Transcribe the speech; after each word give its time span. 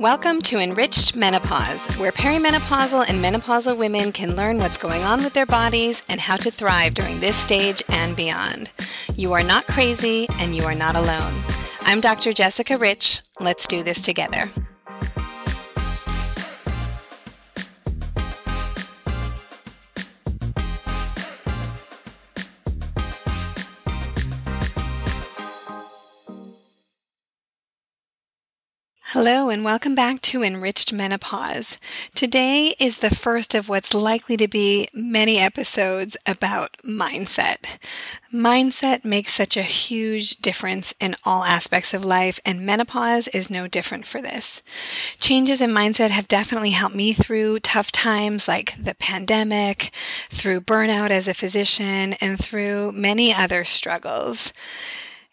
Welcome 0.00 0.40
to 0.44 0.58
Enriched 0.58 1.14
Menopause, 1.14 1.86
where 1.98 2.10
perimenopausal 2.10 3.06
and 3.06 3.22
menopausal 3.22 3.76
women 3.76 4.12
can 4.12 4.34
learn 4.34 4.56
what's 4.56 4.78
going 4.78 5.02
on 5.02 5.22
with 5.22 5.34
their 5.34 5.44
bodies 5.44 6.02
and 6.08 6.18
how 6.18 6.38
to 6.38 6.50
thrive 6.50 6.94
during 6.94 7.20
this 7.20 7.36
stage 7.36 7.82
and 7.90 8.16
beyond. 8.16 8.72
You 9.16 9.34
are 9.34 9.42
not 9.42 9.66
crazy 9.66 10.26
and 10.38 10.56
you 10.56 10.62
are 10.62 10.74
not 10.74 10.96
alone. 10.96 11.34
I'm 11.82 12.00
Dr. 12.00 12.32
Jessica 12.32 12.78
Ritch. 12.78 13.20
Let's 13.40 13.66
do 13.66 13.82
this 13.82 14.00
together. 14.00 14.48
Hello, 29.22 29.50
and 29.50 29.62
welcome 29.62 29.94
back 29.94 30.22
to 30.22 30.42
Enriched 30.42 30.94
Menopause. 30.94 31.78
Today 32.14 32.74
is 32.80 32.96
the 32.96 33.14
first 33.14 33.54
of 33.54 33.68
what's 33.68 33.92
likely 33.92 34.34
to 34.38 34.48
be 34.48 34.88
many 34.94 35.36
episodes 35.36 36.16
about 36.24 36.78
mindset. 36.82 37.76
Mindset 38.32 39.04
makes 39.04 39.34
such 39.34 39.58
a 39.58 39.62
huge 39.62 40.36
difference 40.36 40.94
in 41.00 41.16
all 41.22 41.44
aspects 41.44 41.92
of 41.92 42.02
life, 42.02 42.40
and 42.46 42.64
menopause 42.64 43.28
is 43.28 43.50
no 43.50 43.68
different 43.68 44.06
for 44.06 44.22
this. 44.22 44.62
Changes 45.18 45.60
in 45.60 45.70
mindset 45.70 46.08
have 46.08 46.26
definitely 46.26 46.70
helped 46.70 46.96
me 46.96 47.12
through 47.12 47.60
tough 47.60 47.92
times 47.92 48.48
like 48.48 48.82
the 48.82 48.94
pandemic, 48.94 49.90
through 50.30 50.62
burnout 50.62 51.10
as 51.10 51.28
a 51.28 51.34
physician, 51.34 52.14
and 52.22 52.42
through 52.42 52.92
many 52.92 53.34
other 53.34 53.64
struggles. 53.64 54.54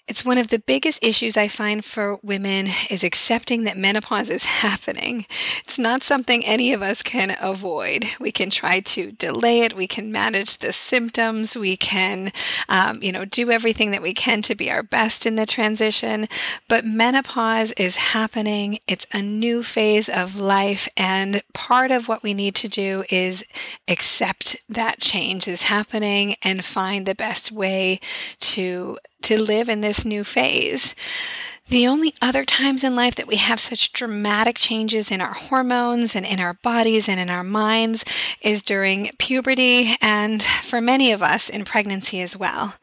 It's 0.08 0.24
one 0.24 0.38
of 0.38 0.48
the 0.48 0.60
biggest 0.60 1.04
issues 1.04 1.36
I 1.36 1.50
find 1.50 1.84
for 1.84 2.16
women 2.24 2.68
is 2.90 3.04
accepting 3.04 3.66
that 3.66 3.76
menopause 3.76 4.30
is 4.30 4.46
happening. 4.64 5.26
It's 5.66 5.78
not 5.78 6.02
something 6.02 6.46
any 6.46 6.72
of 6.72 6.82
us 6.82 7.02
can 7.02 7.36
avoid. 7.42 8.06
We 8.18 8.32
can 8.32 8.50
try 8.50 8.80
to 8.80 9.12
delay 9.12 9.62
it. 9.62 9.76
We 9.76 9.86
can 9.86 10.09
manage 10.09 10.59
the 10.59 10.72
symptoms. 10.72 11.58
We 11.58 11.76
can, 11.76 12.31
um, 12.70 13.04
you 13.04 13.12
know, 13.12 13.26
do 13.26 13.52
everything 13.52 13.92
that 13.92 14.02
we 14.02 14.14
can 14.14 14.42
to 14.44 14.56
be 14.56 14.72
our 14.72 14.81
best 14.81 15.26
in 15.26 15.36
the 15.36 15.46
transition. 15.46 16.28
But 16.70 16.86
menopause 16.86 17.74
is 17.74 17.98
happening. 17.98 18.80
It's 18.88 19.08
a 19.12 19.22
new 19.22 19.62
phase 19.62 20.08
of 20.08 20.38
life. 20.38 20.88
And 20.96 21.42
part 21.53 21.92
of 21.92 22.08
what 22.08 22.24
we 22.24 22.34
need 22.34 22.56
to 22.56 22.70
do 22.70 23.03
is 23.09 23.46
accept 23.90 24.56
that 24.70 25.02
change 25.02 25.50
is 25.50 25.64
happening 25.64 26.36
and 26.44 26.64
find 26.64 27.06
the 27.06 27.16
best 27.16 27.52
way 27.52 28.00
to 28.40 28.98
to 29.23 29.42
live 29.42 29.70
in 29.70 29.82
this 29.82 30.06
new 30.06 30.23
phase. 30.23 30.96
The 31.70 31.88
only 31.88 32.14
other 32.22 32.46
times 32.46 32.86
in 32.86 32.96
life 32.96 33.16
that 33.16 33.28
we 33.28 33.36
have 33.36 33.59
such 33.59 33.92
dramatic 33.92 34.58
changes 34.58 35.12
in 35.12 35.20
our 35.20 35.34
hormones 35.34 36.16
and 36.16 36.26
in 36.26 36.40
our 36.40 36.54
bodies 36.54 37.09
and 37.09 37.20
in 37.20 37.30
our 37.30 37.44
minds 37.44 38.06
is 38.42 38.64
during 38.64 39.09
puberty 39.18 39.96
and 40.02 40.42
for 40.42 40.80
many 40.80 41.12
of 41.12 41.22
us 41.22 41.50
in 41.50 41.66
pregnancy 41.66 42.22
as 42.22 42.38
well. 42.38 42.76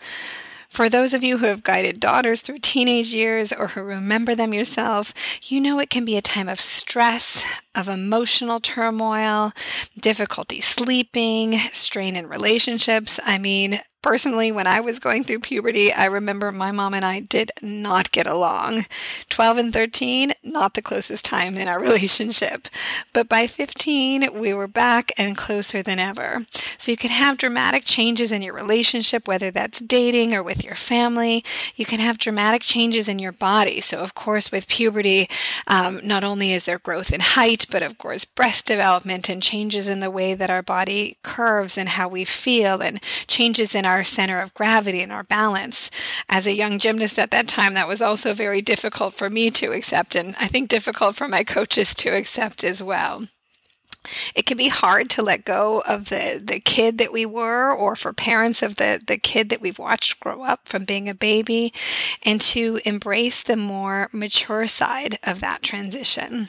For 0.69 0.89
those 0.89 1.15
of 1.15 1.23
you 1.23 1.39
who 1.39 1.47
have 1.47 1.63
guided 1.63 2.01
daughters 2.01 2.43
through 2.43 2.59
teenage 2.59 3.15
years 3.15 3.53
or 3.53 3.69
who 3.69 3.83
remember 3.83 4.35
them 4.35 4.53
yourself, 4.53 5.15
you 5.45 5.61
know 5.61 5.79
it 5.79 5.89
can 5.89 6.05
be 6.05 6.17
a 6.17 6.21
time 6.21 6.49
of 6.49 6.61
stress, 6.61 7.63
of 7.77 7.87
emotional 7.89 8.59
turmoil, 8.59 9.53
difficulty 9.99 10.61
sleeping, 10.61 11.53
strain 11.73 12.17
in 12.17 12.27
relationships. 12.27 13.21
I 13.25 13.39
mean, 13.39 13.79
Personally, 14.05 14.53
when 14.53 14.67
I 14.67 14.81
was 14.81 14.99
going 14.99 15.25
through 15.25 15.39
puberty, 15.39 15.91
I 15.91 16.05
remember 16.05 16.53
my 16.53 16.71
mom 16.73 16.93
and 16.93 17.07
I 17.07 17.21
did 17.21 17.51
not 17.63 18.13
get 18.13 18.27
along. 18.27 18.85
12 19.31 19.57
and 19.57 19.73
13, 19.73 20.33
not 20.43 20.75
the 20.75 20.83
closest 20.83 21.25
time 21.25 21.57
in 21.57 21.69
our 21.69 21.81
relationship. 21.81 22.69
But 23.15 23.31
by 23.31 23.47
15, 23.47 24.39
we 24.39 24.53
were 24.53 24.69
back 24.69 25.11
and 25.17 25.39
closer 25.39 25.83
than 25.83 25.99
ever. 25.99 26.45
So 26.77 26.91
you 26.91 26.99
can 26.99 27.13
have 27.13 27.39
dramatic 27.39 27.87
changes 27.87 28.31
in 28.31 28.43
your 28.43 28.53
relationship, 28.53 29.27
whether 29.27 29.51
that's 29.51 29.81
dating 29.81 30.35
or 30.35 30.43
with 30.43 30.63
your 30.63 30.75
family. 30.75 31.43
You 31.75 31.87
can 31.87 31.99
have 31.99 32.19
dramatic 32.19 32.61
changes 32.61 33.09
in 33.09 33.19
your 33.19 33.33
body. 33.33 33.81
So, 33.81 34.01
of 34.01 34.15
course, 34.15 34.53
with 34.53 34.69
puberty, 34.69 35.31
um, 35.67 36.07
not 36.07 36.25
only 36.25 36.53
is 36.53 36.67
there 36.67 36.79
growth 36.79 37.11
in 37.11 37.21
height, 37.21 37.65
but 37.71 37.83
of 37.83 37.97
course, 37.97 38.27
breast 38.27 38.67
development 38.67 39.31
and 39.31 39.43
changes 39.43 39.89
in 39.89 40.01
the 40.01 40.11
way 40.11 40.35
that 40.35 40.51
our 40.51 40.63
body 40.63 41.17
curves 41.23 41.79
and 41.79 41.89
how 41.89 42.07
we 42.07 42.27
feel, 42.27 42.83
and 42.83 43.03
changes 43.27 43.75
in 43.75 43.87
our 43.87 43.94
our 43.95 44.03
center 44.03 44.41
of 44.41 44.53
gravity 44.55 45.03
and 45.03 45.13
our 45.13 45.23
balance. 45.23 45.89
As 46.29 46.49
a 46.49 46.55
young 46.55 46.81
gymnast 46.81 47.17
at 47.17 47.31
that 47.31 47.47
time, 47.47 47.75
that 47.75 47.87
was 47.87 48.03
also 48.03 48.35
very 48.35 48.61
difficult 48.61 49.15
for 49.15 49.31
me 49.31 49.51
to 49.53 49.71
accept, 49.73 50.17
and 50.17 50.35
I 50.41 50.49
think 50.49 50.69
difficult 50.69 51.15
for 51.15 51.29
my 51.29 51.45
coaches 51.45 51.95
to 51.97 52.11
accept 52.11 52.65
as 52.65 52.83
well. 52.83 53.29
It 54.35 54.47
can 54.47 54.57
be 54.57 54.69
hard 54.69 55.11
to 55.11 55.23
let 55.23 55.45
go 55.45 55.83
of 55.87 56.09
the, 56.09 56.41
the 56.43 56.61
kid 56.61 56.99
that 56.99 57.13
we 57.13 57.27
were, 57.27 57.73
or 57.73 57.97
for 57.97 58.13
parents 58.13 58.63
of 58.63 58.77
the, 58.77 59.01
the 59.07 59.19
kid 59.19 59.49
that 59.51 59.61
we've 59.61 59.79
watched 59.79 60.21
grow 60.21 60.43
up 60.43 60.69
from 60.69 60.85
being 60.85 61.09
a 61.09 61.15
baby, 61.15 61.73
and 62.23 62.41
to 62.41 62.81
embrace 62.85 63.43
the 63.43 63.57
more 63.57 64.09
mature 64.13 64.67
side 64.67 65.19
of 65.23 65.41
that 65.41 65.63
transition. 65.63 66.49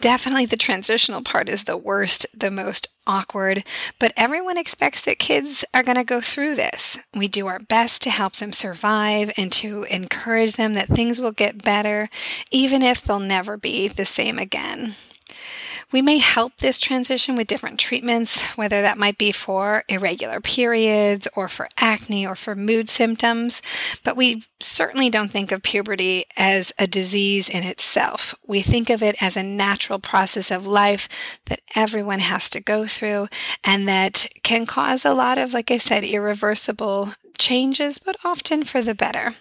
Definitely 0.00 0.46
the 0.46 0.56
transitional 0.56 1.22
part 1.22 1.48
is 1.48 1.64
the 1.64 1.76
worst, 1.76 2.26
the 2.38 2.50
most 2.50 2.88
awkward, 3.06 3.64
but 3.98 4.12
everyone 4.16 4.58
expects 4.58 5.02
that 5.02 5.18
kids 5.18 5.64
are 5.72 5.82
going 5.82 5.96
to 5.96 6.04
go 6.04 6.20
through 6.20 6.56
this. 6.56 6.98
We 7.14 7.28
do 7.28 7.46
our 7.46 7.58
best 7.58 8.02
to 8.02 8.10
help 8.10 8.36
them 8.36 8.52
survive 8.52 9.32
and 9.36 9.50
to 9.52 9.84
encourage 9.84 10.54
them 10.54 10.74
that 10.74 10.88
things 10.88 11.20
will 11.20 11.32
get 11.32 11.62
better, 11.62 12.08
even 12.50 12.82
if 12.82 13.02
they'll 13.02 13.20
never 13.20 13.56
be 13.56 13.88
the 13.88 14.04
same 14.04 14.38
again. 14.38 14.94
We 15.92 16.02
may 16.02 16.18
help 16.18 16.58
this 16.58 16.78
transition 16.78 17.36
with 17.36 17.46
different 17.46 17.78
treatments, 17.78 18.56
whether 18.56 18.82
that 18.82 18.98
might 18.98 19.18
be 19.18 19.32
for 19.32 19.84
irregular 19.88 20.40
periods 20.40 21.28
or 21.36 21.48
for 21.48 21.68
acne 21.78 22.26
or 22.26 22.34
for 22.34 22.54
mood 22.54 22.88
symptoms, 22.88 23.62
but 24.02 24.16
we 24.16 24.42
certainly 24.60 25.10
don't 25.10 25.30
think 25.30 25.52
of 25.52 25.62
puberty 25.62 26.24
as 26.36 26.72
a 26.78 26.86
disease 26.86 27.48
in 27.48 27.62
itself. 27.62 28.34
We 28.46 28.62
think 28.62 28.90
of 28.90 29.02
it 29.02 29.16
as 29.22 29.36
a 29.36 29.42
natural 29.42 29.98
process 29.98 30.50
of 30.50 30.66
life 30.66 31.08
that 31.46 31.60
everyone 31.76 32.20
has 32.20 32.50
to 32.50 32.60
go 32.60 32.86
through 32.86 33.28
and 33.62 33.88
that 33.88 34.26
can 34.42 34.66
cause 34.66 35.04
a 35.04 35.14
lot 35.14 35.38
of, 35.38 35.52
like 35.52 35.70
I 35.70 35.78
said, 35.78 36.04
irreversible 36.04 37.14
changes, 37.38 37.98
but 37.98 38.16
often 38.24 38.64
for 38.64 38.82
the 38.82 38.94
better. 38.94 39.32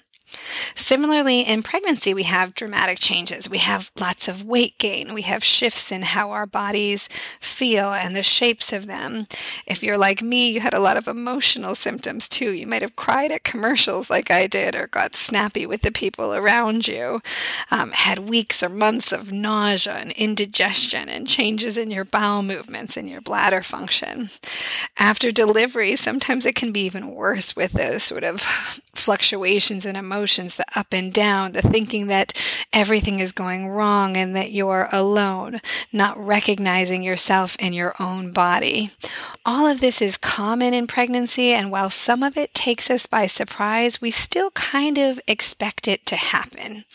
Similarly, 0.75 1.41
in 1.41 1.63
pregnancy, 1.63 2.13
we 2.13 2.23
have 2.23 2.55
dramatic 2.55 2.99
changes. 2.99 3.49
We 3.49 3.59
have 3.59 3.91
lots 3.99 4.27
of 4.27 4.43
weight 4.43 4.77
gain. 4.77 5.13
We 5.13 5.23
have 5.23 5.43
shifts 5.43 5.91
in 5.91 6.01
how 6.01 6.31
our 6.31 6.45
bodies 6.45 7.07
feel 7.39 7.93
and 7.93 8.15
the 8.15 8.23
shapes 8.23 8.73
of 8.73 8.87
them. 8.87 9.25
If 9.65 9.83
you're 9.83 9.97
like 9.97 10.21
me, 10.21 10.49
you 10.49 10.59
had 10.59 10.73
a 10.73 10.79
lot 10.79 10.97
of 10.97 11.07
emotional 11.07 11.75
symptoms 11.75 12.27
too. 12.29 12.51
You 12.51 12.67
might 12.67 12.81
have 12.81 12.95
cried 12.95 13.31
at 13.31 13.43
commercials 13.43 14.09
like 14.09 14.31
I 14.31 14.47
did, 14.47 14.75
or 14.75 14.87
got 14.87 15.15
snappy 15.15 15.65
with 15.65 15.81
the 15.81 15.91
people 15.91 16.33
around 16.33 16.87
you, 16.87 17.21
um, 17.71 17.91
had 17.91 18.29
weeks 18.29 18.63
or 18.63 18.69
months 18.69 19.11
of 19.11 19.31
nausea 19.31 19.95
and 19.95 20.11
indigestion 20.11 21.09
and 21.09 21.27
changes 21.27 21.77
in 21.77 21.91
your 21.91 22.05
bowel 22.05 22.43
movements 22.43 22.97
and 22.97 23.09
your 23.09 23.21
bladder 23.21 23.61
function. 23.61 24.29
After 24.97 25.31
delivery, 25.31 25.95
sometimes 25.95 26.45
it 26.45 26.55
can 26.55 26.71
be 26.71 26.81
even 26.81 27.11
worse 27.11 27.55
with 27.55 27.73
the 27.73 27.99
sort 27.99 28.23
of 28.23 28.81
fluctuations 29.03 29.85
in 29.85 29.95
emotions 29.95 30.55
the 30.55 30.65
up 30.75 30.87
and 30.93 31.13
down, 31.13 31.51
the 31.51 31.61
thinking 31.61 32.07
that 32.07 32.33
everything 32.71 33.19
is 33.19 33.31
going 33.31 33.67
wrong 33.67 34.17
and 34.17 34.35
that 34.35 34.51
you're 34.51 34.89
alone, 34.91 35.59
not 35.91 36.17
recognizing 36.17 37.03
yourself 37.03 37.55
in 37.59 37.73
your 37.73 37.93
own 37.99 38.31
body. 38.31 38.89
All 39.45 39.67
of 39.67 39.81
this 39.81 40.01
is 40.01 40.17
common 40.17 40.73
in 40.73 40.87
pregnancy, 40.87 41.51
and 41.51 41.71
while 41.71 41.89
some 41.89 42.23
of 42.23 42.37
it 42.37 42.53
takes 42.53 42.89
us 42.89 43.05
by 43.05 43.27
surprise, 43.27 44.01
we 44.01 44.11
still 44.11 44.51
kind 44.51 44.97
of 44.97 45.19
expect 45.27 45.87
it 45.87 46.05
to 46.07 46.15
happen 46.15 46.85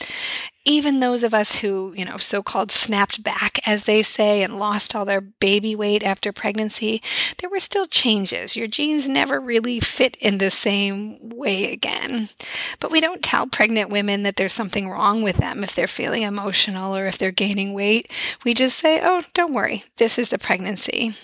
even 0.65 1.01
those 1.01 1.23
of 1.23 1.33
us 1.33 1.57
who, 1.57 1.95
you 1.97 2.05
know, 2.05 2.19
so 2.19 2.43
called 2.43 2.71
snapped 2.71 3.23
back, 3.23 3.59
as 3.67 3.85
they 3.85 4.03
say, 4.03 4.43
and 4.43 4.59
lost 4.59 4.95
all 4.95 5.05
their 5.05 5.21
baby 5.21 5.75
weight 5.75 6.03
after 6.03 6.33
pregnancy, 6.33 7.03
there 7.39 7.49
were 7.49 7.59
still 7.59 7.87
changes. 7.87 8.57
Your 8.57 8.67
jeans 8.67 9.09
never 9.09 9.41
really 9.41 9.81
fit 9.81 10.17
in 10.17 10.39
the 10.39 10.51
same 10.51 11.31
way 11.31 11.73
again. 11.73 12.29
But 12.81 12.91
we 12.91 13.01
don't 13.01 13.23
tell 13.23 13.47
pregnant 13.47 13.89
women 13.91 14.25
that 14.25 14.37
there's 14.37 14.53
something 14.53 14.91
wrong 14.91 15.23
with 15.23 15.39
them 15.39 15.65
if 15.65 15.75
they're 15.75 15.87
feeling 15.87 16.23
emotional 16.23 16.95
or 16.95 17.07
if 17.07 17.17
they're 17.17 17.31
gaining 17.31 17.73
weight. 17.73 18.11
We 18.45 18.53
just 18.53 18.79
say, 18.79 19.01
oh, 19.03 19.23
don't 19.35 19.55
worry, 19.55 19.85
this 19.97 20.19
is 20.19 20.29
the 20.29 20.39
pregnancy. 20.39 21.15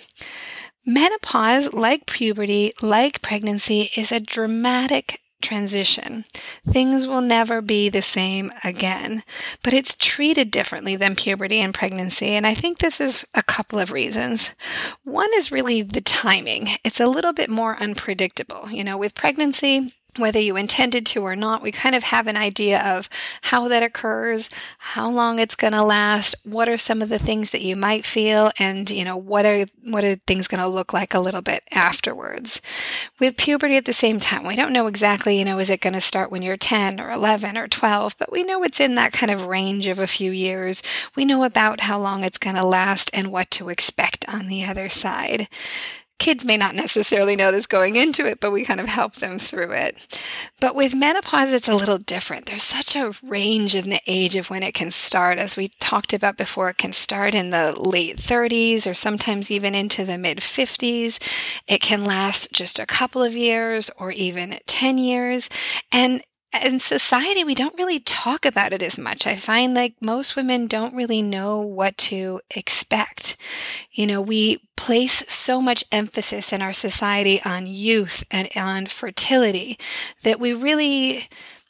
Menopause, 0.87 1.73
like 1.73 2.07
puberty, 2.07 2.73
like 2.83 3.23
pregnancy, 3.23 3.91
is 3.97 4.13
a 4.13 4.21
dramatic 4.21 5.21
transition. 5.45 6.25
Things 6.67 7.07
will 7.07 7.21
never 7.21 7.61
be 7.61 7.89
the 7.89 8.03
same 8.03 8.51
again, 8.65 9.23
but 9.63 9.73
it's 9.73 9.95
treated 9.95 10.51
differently 10.51 10.97
than 10.97 11.15
puberty 11.15 11.61
and 11.61 11.73
pregnancy. 11.73 12.31
And 12.31 12.47
I 12.47 12.55
think 12.55 12.79
this 12.79 13.01
is 13.01 13.27
a 13.35 13.43
couple 13.43 13.79
of 13.79 13.93
reasons. 13.93 14.55
One 15.05 15.31
is 15.35 15.53
really 15.53 15.83
the 15.83 16.01
timing. 16.01 16.69
It's 16.83 17.01
a 17.01 17.07
little 17.07 17.33
bit 17.33 17.51
more 17.51 17.77
unpredictable. 17.81 18.71
You 18.71 18.83
know, 18.85 18.99
with 18.99 19.15
pregnancy, 19.15 19.93
whether 20.17 20.39
you 20.39 20.57
intended 20.57 21.07
to 21.07 21.23
or 21.23 21.37
not, 21.37 21.63
we 21.63 21.73
kind 21.73 21.95
of 21.95 22.05
have 22.05 22.27
an 22.27 22.37
idea 22.37 22.81
of 22.83 23.09
how 23.43 23.69
that 23.69 23.83
occurs, 23.83 24.49
how 24.79 25.11
long 25.11 25.39
it's 25.39 25.57
going 25.57 25.73
to 25.73 25.83
last, 25.83 26.35
what 26.45 26.69
are 26.69 26.77
some 26.77 27.03
of 27.03 27.09
the 27.09 27.19
things 27.19 27.51
that 27.51 27.63
you 27.63 27.77
might 27.77 28.05
feel, 28.05 28.51
and 28.59 28.91
you 28.91 29.05
know 29.05 29.17
what 29.17 29.45
are 29.45 29.65
what 29.85 30.05
are 30.05 30.17
things 30.27 30.49
going 30.49 30.61
to 30.61 30.69
look 30.69 30.93
like 30.93 31.15
a 31.15 31.21
little 31.21 31.43
bit 31.43 31.63
afterwards. 31.73 32.61
With 33.19 33.37
puberty 33.37 33.77
at 33.77 33.85
the 33.85 33.93
same 33.93 34.21
time, 34.21 34.47
we 34.47 34.57
don't 34.57 34.73
know 34.73 34.87
exactly, 34.87 35.39
you 35.39 35.45
know, 35.45 35.59
is 35.59 35.71
it 35.71 35.81
going 35.81 35.95
to 35.95 36.01
start 36.01 36.31
when 36.31 36.43
you're 36.43 36.57
10 36.57 37.01
or 37.01 37.11
11 37.11 37.57
or 37.57 37.69
12, 37.69 38.17
but 38.19 38.33
we 38.33 38.43
know 38.43 38.63
it's 38.63 38.81
in 38.81 38.95
that 38.95 39.13
kind 39.13 39.31
of 39.31 39.47
range 39.47 39.87
of 39.87 39.99
a 39.99 40.07
few 40.07 40.31
years. 40.31 40.83
We 41.17 41.25
know 41.25 41.45
about 41.45 41.81
how 41.83 41.99
long 41.99 42.25
it's 42.25 42.39
going 42.39 42.57
to 42.57 42.65
last 42.65 43.11
and 43.13 43.33
what 43.33 43.51
to 43.53 43.69
expect 43.69 44.25
on 44.29 44.49
the 44.49 44.65
other 44.65 44.89
side 44.89 45.49
kids 46.19 46.45
may 46.45 46.57
not 46.57 46.75
necessarily 46.75 47.37
know 47.37 47.51
this 47.51 47.67
going 47.67 47.97
into 47.97 48.27
it, 48.27 48.41
but 48.41 48.53
we 48.53 48.65
kind 48.65 48.81
of 48.81 48.87
help 48.87 49.17
them 49.17 49.39
through 49.39 49.73
it. 49.73 50.21
But 50.61 50.75
with 50.75 50.95
menopause, 50.95 51.53
it's 51.53 51.69
a 51.69 51.75
little 51.75 51.99
different. 51.99 52.47
There's 52.47 52.63
such 52.63 52.97
a 52.97 53.13
range 53.23 53.75
in 53.75 53.91
the 53.91 54.01
age 54.07 54.37
of 54.37 54.51
when 54.51 54.63
it 54.63 54.75
can 54.75 54.91
start. 54.91 55.39
As 55.39 55.57
we 55.57 55.69
talked 55.81 56.13
about 56.13 56.37
before, 56.37 56.71
it 56.71 56.79
can 56.79 56.93
start 56.93 57.35
in 57.35 57.51
the 57.51 57.75
late 57.79 58.17
30s 58.17 58.91
or 58.91 58.95
sometimes 58.95 59.51
even 59.51 59.75
into 59.75 60.05
the 60.05 60.19
mid 60.19 60.39
50s. 60.39 61.19
It 61.67 61.81
can 61.81 62.05
last 62.05 62.53
just 62.53 62.79
a 62.79 62.87
couple 62.87 63.23
of 63.23 63.35
years 63.35 63.91
or 63.99 64.13
even 64.13 64.59
10 64.67 64.99
years. 64.99 65.51
And 65.93 66.23
in 66.63 66.81
society, 66.81 67.45
we 67.45 67.55
don't 67.55 67.79
really 67.79 68.01
talk 68.01 68.45
about 68.45 68.73
it 68.73 68.83
as 68.83 68.99
much. 68.99 69.27
I 69.27 69.37
find 69.37 69.75
like 69.75 69.95
most 70.01 70.37
women 70.37 70.67
don't 70.67 70.95
really 70.95 71.23
know 71.23 71.61
what 71.61 71.97
to 71.99 72.41
expect. 72.55 73.37
You 73.93 74.07
know, 74.07 74.21
we 74.21 74.59
place 74.77 75.25
so 75.33 75.61
much 75.61 75.85
emphasis 75.93 76.53
in 76.53 76.63
our 76.63 76.73
society 76.73 77.41
on 77.45 77.67
youth 77.67 78.25
and 78.31 78.49
on 78.57 78.87
fertility 78.87 79.79
that 80.23 80.41
we 80.41 80.53
really 80.53 81.29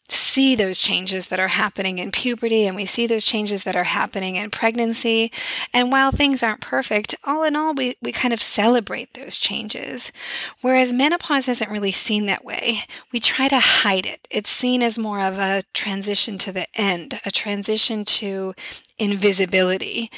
see 0.09 0.55
those 0.55 0.81
changes 0.81 1.29
that 1.29 1.41
are 1.41 1.49
happening 1.49 1.99
in 1.99 2.11
puberty 2.11 2.67
and 2.67 2.77
we 2.77 2.85
see 2.85 3.07
those 3.07 3.25
changes 3.25 3.65
that 3.65 3.77
are 3.77 3.85
happening 3.85 4.37
in 4.37 4.51
pregnancy. 4.51 5.33
And 5.73 5.91
while 5.91 6.11
things 6.11 6.43
aren't 6.43 6.61
perfect, 6.61 7.15
all 7.25 7.43
in 7.43 7.57
all, 7.57 7.75
we, 7.75 7.97
we 8.03 8.13
kind 8.13 8.35
of 8.35 8.43
celebrate 8.43 9.15
those 9.15 9.39
changes. 9.39 10.13
Whereas 10.61 10.93
menopause 10.93 11.49
isn't 11.49 11.71
really 11.71 11.93
seen 11.93 12.27
that 12.27 12.45
way. 12.45 12.81
We 13.13 13.21
try 13.21 13.49
to 13.49 13.61
hide 13.61 14.07
it. 14.07 14.27
It's 14.31 14.51
seen 14.51 14.83
as 14.83 14.99
more 14.99 15.21
of 15.21 15.39
a 15.39 15.63
transition 15.73 16.37
to 16.39 16.53
the 16.53 16.67
end, 16.75 17.21
a 17.25 17.31
transition 17.31 18.05
to 18.05 18.55
invisibility. 18.99 20.11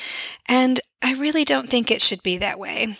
And 0.48 0.80
I 1.02 1.14
really 1.14 1.44
don't 1.44 1.68
think 1.68 1.90
it 1.90 2.00
should 2.02 2.22
be 2.22 2.38
that 2.38 2.58
way. 2.58 2.96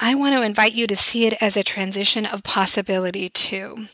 I 0.00 0.14
want 0.14 0.34
to 0.36 0.44
invite 0.44 0.74
you 0.74 0.86
to 0.88 0.96
see 0.96 1.26
it 1.26 1.40
as 1.40 1.56
a 1.56 1.62
transition 1.62 2.26
of 2.26 2.42
possibility 2.42 3.28
too. 3.28 3.86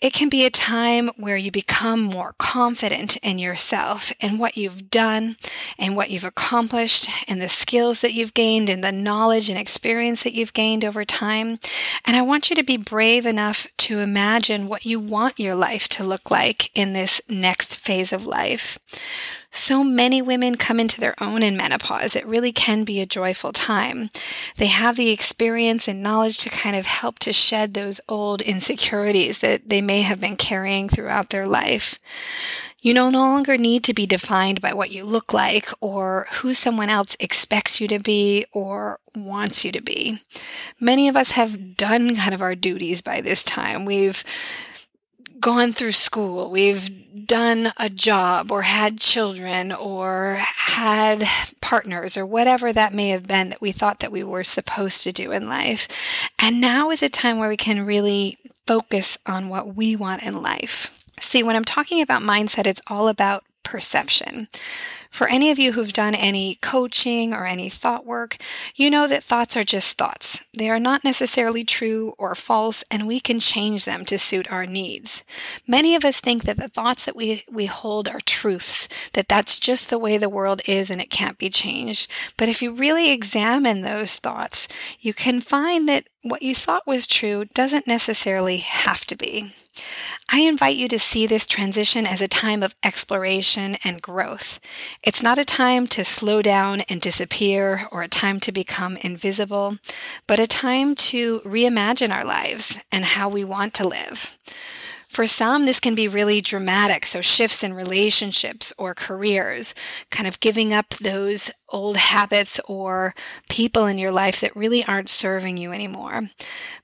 It 0.00 0.12
can 0.12 0.28
be 0.28 0.46
a 0.46 0.50
time 0.50 1.10
where 1.16 1.36
you 1.36 1.50
become 1.50 2.00
more 2.00 2.34
confident 2.38 3.16
in 3.18 3.38
yourself 3.38 4.12
and 4.20 4.38
what 4.38 4.56
you've 4.56 4.90
done 4.90 5.36
and 5.78 5.96
what 5.96 6.10
you've 6.10 6.24
accomplished 6.24 7.08
and 7.28 7.40
the 7.40 7.48
skills 7.48 8.00
that 8.00 8.14
you've 8.14 8.34
gained 8.34 8.68
and 8.68 8.82
the 8.82 8.90
knowledge 8.90 9.48
and 9.48 9.58
experience 9.58 10.24
that 10.24 10.34
you've 10.34 10.54
gained 10.54 10.84
over 10.84 11.04
time. 11.04 11.58
And 12.04 12.16
I 12.16 12.22
want 12.22 12.48
you 12.48 12.56
to 12.56 12.64
be 12.64 12.76
brave 12.76 13.26
enough 13.26 13.66
to 13.78 13.98
imagine 13.98 14.66
what 14.66 14.86
you 14.86 14.98
want 14.98 15.38
your 15.38 15.54
life 15.54 15.88
to 15.90 16.04
look 16.04 16.30
like 16.30 16.76
in 16.76 16.94
this 16.94 17.20
next 17.28 17.76
phase 17.76 18.12
of 18.12 18.26
life. 18.26 18.78
So 19.56 19.84
many 19.84 20.20
women 20.20 20.56
come 20.56 20.80
into 20.80 21.00
their 21.00 21.14
own 21.22 21.44
in 21.44 21.56
menopause. 21.56 22.16
It 22.16 22.26
really 22.26 22.50
can 22.50 22.82
be 22.82 23.00
a 23.00 23.06
joyful 23.06 23.52
time. 23.52 24.10
They 24.56 24.66
have 24.66 24.96
the 24.96 25.10
experience 25.10 25.86
and 25.86 26.02
knowledge 26.02 26.38
to 26.38 26.50
kind 26.50 26.74
of 26.74 26.86
help 26.86 27.20
to 27.20 27.32
shed 27.32 27.72
those 27.72 28.00
old 28.08 28.42
insecurities 28.42 29.38
that 29.38 29.68
they 29.68 29.80
may 29.80 30.02
have 30.02 30.20
been 30.20 30.36
carrying 30.36 30.88
throughout 30.88 31.30
their 31.30 31.46
life. 31.46 32.00
You 32.82 32.94
no 32.94 33.08
longer 33.08 33.56
need 33.56 33.84
to 33.84 33.94
be 33.94 34.06
defined 34.06 34.60
by 34.60 34.74
what 34.74 34.90
you 34.90 35.04
look 35.04 35.32
like 35.32 35.70
or 35.80 36.26
who 36.32 36.52
someone 36.52 36.90
else 36.90 37.16
expects 37.20 37.80
you 37.80 37.86
to 37.88 38.00
be 38.00 38.44
or 38.52 38.98
wants 39.14 39.64
you 39.64 39.70
to 39.70 39.80
be. 39.80 40.18
Many 40.80 41.08
of 41.08 41.16
us 41.16 41.30
have 41.30 41.76
done 41.76 42.16
kind 42.16 42.34
of 42.34 42.42
our 42.42 42.56
duties 42.56 43.02
by 43.02 43.20
this 43.20 43.44
time. 43.44 43.84
We've 43.84 44.22
gone 45.44 45.74
through 45.74 45.92
school, 45.92 46.50
we've 46.50 47.26
done 47.26 47.70
a 47.76 47.90
job 47.90 48.50
or 48.50 48.62
had 48.62 48.98
children 48.98 49.72
or 49.72 50.36
had 50.40 51.22
partners 51.60 52.16
or 52.16 52.24
whatever 52.24 52.72
that 52.72 52.94
may 52.94 53.10
have 53.10 53.26
been 53.26 53.50
that 53.50 53.60
we 53.60 53.70
thought 53.70 54.00
that 54.00 54.10
we 54.10 54.24
were 54.24 54.42
supposed 54.42 55.02
to 55.02 55.12
do 55.12 55.32
in 55.32 55.46
life. 55.46 55.86
And 56.38 56.62
now 56.62 56.90
is 56.90 57.02
a 57.02 57.10
time 57.10 57.38
where 57.38 57.50
we 57.50 57.58
can 57.58 57.84
really 57.84 58.38
focus 58.66 59.18
on 59.26 59.50
what 59.50 59.74
we 59.74 59.94
want 59.94 60.22
in 60.22 60.40
life. 60.40 60.98
See, 61.20 61.42
when 61.42 61.56
I'm 61.56 61.64
talking 61.64 62.00
about 62.00 62.22
mindset, 62.22 62.66
it's 62.66 62.80
all 62.86 63.08
about 63.08 63.44
perception. 63.64 64.48
For 65.14 65.28
any 65.28 65.52
of 65.52 65.60
you 65.60 65.70
who've 65.70 65.92
done 65.92 66.16
any 66.16 66.56
coaching 66.56 67.32
or 67.32 67.46
any 67.46 67.68
thought 67.68 68.04
work, 68.04 68.36
you 68.74 68.90
know 68.90 69.06
that 69.06 69.22
thoughts 69.22 69.56
are 69.56 69.62
just 69.62 69.96
thoughts. 69.96 70.44
They 70.58 70.68
are 70.68 70.80
not 70.80 71.04
necessarily 71.04 71.62
true 71.62 72.14
or 72.18 72.34
false, 72.34 72.82
and 72.90 73.06
we 73.06 73.20
can 73.20 73.38
change 73.38 73.84
them 73.84 74.04
to 74.06 74.18
suit 74.18 74.50
our 74.50 74.66
needs. 74.66 75.22
Many 75.68 75.94
of 75.94 76.04
us 76.04 76.18
think 76.18 76.42
that 76.42 76.56
the 76.56 76.66
thoughts 76.66 77.04
that 77.04 77.14
we, 77.14 77.44
we 77.48 77.66
hold 77.66 78.08
are 78.08 78.18
truths, 78.26 78.88
that 79.12 79.28
that's 79.28 79.60
just 79.60 79.88
the 79.88 80.00
way 80.00 80.18
the 80.18 80.28
world 80.28 80.62
is 80.66 80.90
and 80.90 81.00
it 81.00 81.10
can't 81.10 81.38
be 81.38 81.48
changed. 81.48 82.10
But 82.36 82.48
if 82.48 82.60
you 82.60 82.72
really 82.72 83.12
examine 83.12 83.82
those 83.82 84.16
thoughts, 84.16 84.66
you 84.98 85.14
can 85.14 85.40
find 85.40 85.88
that 85.88 86.08
what 86.22 86.42
you 86.42 86.56
thought 86.56 86.88
was 86.88 87.06
true 87.06 87.44
doesn't 87.44 87.86
necessarily 87.86 88.56
have 88.56 89.04
to 89.04 89.16
be. 89.16 89.52
I 90.30 90.40
invite 90.40 90.76
you 90.76 90.88
to 90.88 90.98
see 90.98 91.26
this 91.26 91.46
transition 91.46 92.06
as 92.06 92.20
a 92.20 92.28
time 92.28 92.62
of 92.62 92.74
exploration 92.82 93.76
and 93.84 94.00
growth. 94.00 94.58
It's 95.06 95.22
not 95.22 95.38
a 95.38 95.44
time 95.44 95.86
to 95.88 96.02
slow 96.02 96.40
down 96.40 96.80
and 96.88 96.98
disappear 96.98 97.86
or 97.92 98.02
a 98.02 98.08
time 98.08 98.40
to 98.40 98.50
become 98.50 98.96
invisible, 98.96 99.76
but 100.26 100.40
a 100.40 100.46
time 100.46 100.94
to 100.94 101.40
reimagine 101.40 102.10
our 102.10 102.24
lives 102.24 102.82
and 102.90 103.04
how 103.04 103.28
we 103.28 103.44
want 103.44 103.74
to 103.74 103.86
live. 103.86 104.38
For 105.14 105.28
some, 105.28 105.64
this 105.64 105.78
can 105.78 105.94
be 105.94 106.08
really 106.08 106.40
dramatic. 106.40 107.06
So, 107.06 107.20
shifts 107.20 107.62
in 107.62 107.72
relationships 107.72 108.72
or 108.76 108.96
careers, 108.96 109.72
kind 110.10 110.26
of 110.26 110.40
giving 110.40 110.72
up 110.72 110.88
those 110.90 111.52
old 111.68 111.96
habits 111.96 112.58
or 112.66 113.14
people 113.48 113.86
in 113.86 113.96
your 113.96 114.10
life 114.10 114.40
that 114.40 114.56
really 114.56 114.84
aren't 114.84 115.08
serving 115.08 115.56
you 115.56 115.70
anymore. 115.70 116.22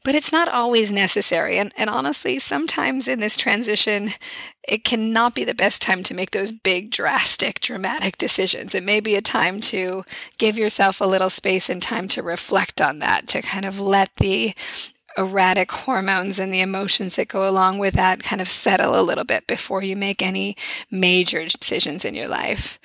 But 0.05 0.15
it's 0.15 0.31
not 0.31 0.49
always 0.49 0.93
necessary. 0.93 1.59
And, 1.59 1.73
and 1.77 1.91
honestly, 1.91 2.39
sometimes 2.39 3.09
in 3.09 3.19
this 3.19 3.37
transition, 3.37 4.11
it 4.63 4.85
cannot 4.85 5.35
be 5.35 5.43
the 5.43 5.53
best 5.53 5.83
time 5.83 6.05
to 6.05 6.15
make 6.15 6.31
those 6.31 6.53
big, 6.53 6.93
drastic, 6.93 7.59
dramatic 7.59 8.17
decisions. 8.17 8.77
It 8.77 8.85
may 8.85 9.01
be 9.01 9.17
a 9.17 9.23
time 9.23 9.59
to 9.63 10.05
give 10.39 10.57
yourself 10.57 11.01
a 11.01 11.07
little 11.07 11.31
space 11.31 11.69
and 11.69 11.83
time 11.83 12.07
to 12.09 12.23
reflect 12.23 12.81
on 12.81 13.01
that, 13.01 13.27
to 13.29 13.43
kind 13.43 13.65
of 13.65 13.81
let 13.81 14.15
the 14.19 14.55
erratic 15.17 15.71
hormones 15.73 16.39
and 16.39 16.53
the 16.53 16.61
emotions 16.61 17.17
that 17.17 17.29
go 17.29 17.49
along 17.49 17.79
with 17.79 17.95
that 17.95 18.23
kind 18.23 18.41
of 18.41 18.49
settle 18.49 18.99
a 18.99 19.03
little 19.03 19.25
bit 19.25 19.47
before 19.47 19.83
you 19.83 19.97
make 19.97 20.23
any 20.23 20.57
major 20.91 21.45
decisions 21.45 22.05
in 22.05 22.15
your 22.15 22.29
life. 22.29 22.79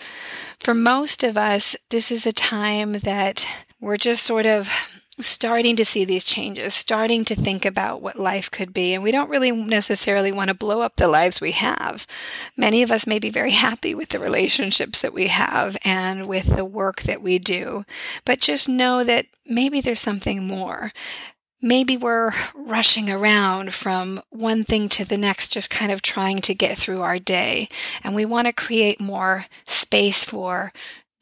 For 0.59 0.73
most 0.73 1.23
of 1.23 1.37
us, 1.37 1.75
this 1.89 2.11
is 2.11 2.25
a 2.25 2.33
time 2.33 2.93
that 2.93 3.65
we're 3.79 3.97
just 3.97 4.23
sort 4.23 4.45
of 4.45 5.01
starting 5.19 5.75
to 5.77 5.85
see 5.85 6.03
these 6.03 6.25
changes, 6.25 6.73
starting 6.73 7.23
to 7.23 7.35
think 7.35 7.65
about 7.65 8.01
what 8.01 8.19
life 8.19 8.51
could 8.51 8.73
be. 8.73 8.93
And 8.93 9.01
we 9.01 9.11
don't 9.11 9.29
really 9.29 9.51
necessarily 9.51 10.31
want 10.31 10.49
to 10.49 10.55
blow 10.55 10.81
up 10.81 10.97
the 10.97 11.07
lives 11.07 11.39
we 11.39 11.51
have. 11.51 12.05
Many 12.57 12.83
of 12.83 12.91
us 12.91 13.07
may 13.07 13.19
be 13.19 13.29
very 13.29 13.51
happy 13.51 13.95
with 13.95 14.09
the 14.09 14.19
relationships 14.19 14.99
that 15.01 15.13
we 15.13 15.27
have 15.27 15.77
and 15.85 16.27
with 16.27 16.55
the 16.55 16.65
work 16.65 17.03
that 17.03 17.21
we 17.21 17.39
do, 17.39 17.85
but 18.25 18.41
just 18.41 18.67
know 18.67 19.03
that 19.03 19.27
maybe 19.45 19.79
there's 19.79 20.01
something 20.01 20.45
more 20.45 20.91
maybe 21.65 21.97
we're 21.97 22.31
rushing 22.53 23.09
around 23.09 23.73
from 23.73 24.21
one 24.29 24.63
thing 24.63 24.87
to 24.87 25.03
the 25.03 25.17
next, 25.17 25.51
just 25.51 25.71
kind 25.71 25.91
of 25.91 26.01
trying 26.01 26.39
to 26.41 26.53
get 26.53 26.77
through 26.77 27.01
our 27.01 27.17
day. 27.17 27.67
And 28.03 28.13
we 28.13 28.23
want 28.23 28.45
to 28.45 28.53
create 28.53 29.01
more 29.01 29.47
space 29.65 30.23
for 30.23 30.71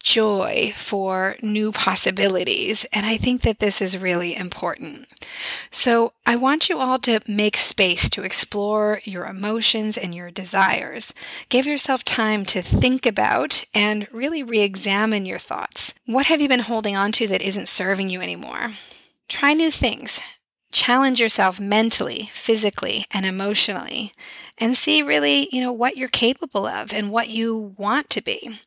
joy, 0.01 0.73
for 0.75 1.37
new 1.41 1.71
possibilities. 1.71 2.85
And 2.91 3.05
I 3.05 3.15
think 3.15 3.41
that 3.43 3.59
this 3.59 3.81
is 3.81 3.97
really 3.97 4.35
important. 4.35 5.07
So 5.71 6.11
I 6.25 6.35
want 6.35 6.67
you 6.67 6.77
all 6.77 6.99
to 6.99 7.21
make 7.25 7.55
space 7.55 8.09
to 8.09 8.23
explore 8.23 8.99
your 9.05 9.25
emotions 9.25 9.97
and 9.97 10.13
your 10.13 10.29
desires. 10.29 11.13
Give 11.47 11.65
yourself 11.65 12.03
time 12.03 12.43
to 12.47 12.61
think 12.61 13.05
about 13.05 13.63
and 13.73 14.09
really 14.11 14.43
re 14.43 14.59
examine 14.59 15.25
your 15.25 15.39
thoughts. 15.39 15.93
What 16.05 16.25
have 16.25 16.41
you 16.41 16.49
been 16.49 16.59
holding 16.59 16.97
on 16.97 17.13
to 17.13 17.27
that 17.29 17.41
isn't 17.41 17.69
serving 17.69 18.09
you 18.09 18.19
anymore? 18.19 18.71
Try 19.27 19.53
new 19.53 19.71
things. 19.71 20.21
Challenge 20.73 21.21
yourself 21.21 21.59
mentally, 21.59 22.29
physically, 22.33 23.05
and 23.11 23.25
emotionally 23.25 24.11
and 24.57 24.77
see 24.77 25.01
really, 25.01 25.47
you 25.51 25.61
know, 25.61 25.71
what 25.71 25.97
you're 25.97 26.07
capable 26.07 26.65
of 26.65 26.93
and 26.93 27.11
what 27.11 27.29
you 27.29 27.73
want 27.77 28.09
to 28.11 28.21
be. 28.21 28.57